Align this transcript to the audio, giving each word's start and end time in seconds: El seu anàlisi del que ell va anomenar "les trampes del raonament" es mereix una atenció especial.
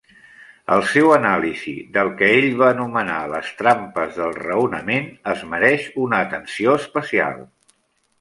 El 0.75 0.79
seu 0.91 1.09
anàlisi 1.15 1.73
del 1.97 2.07
que 2.21 2.29
ell 2.37 2.47
va 2.61 2.69
anomenar 2.75 3.17
"les 3.33 3.51
trampes 3.59 4.17
del 4.21 4.33
raonament" 4.39 5.05
es 5.35 5.45
mereix 5.53 5.85
una 6.05 6.23
atenció 6.29 6.75
especial. 6.79 7.39